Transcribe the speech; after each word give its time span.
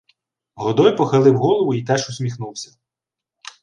Годой 0.55 0.95
похилив 0.95 1.37
голову 1.37 1.73
й 1.73 1.83
теж 1.83 2.09
усміхнувся. 2.09 2.77